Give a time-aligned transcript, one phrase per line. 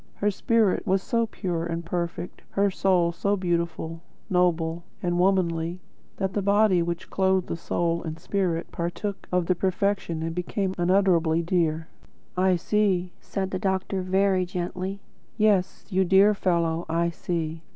[0.15, 5.79] Her spirit was so pure and perfect, her soul so beautiful, noble, and womanly,
[6.17, 11.43] that the body which clothed soul and spirit partook of their perfection and became unutterably
[11.43, 11.87] dear."
[12.35, 15.01] "I see," said the doctor, very gently.
[15.37, 17.61] "Yes, you dear fellow, I see."